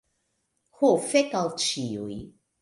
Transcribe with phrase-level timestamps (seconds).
[0.79, 2.19] Ho fek al ĉiuj.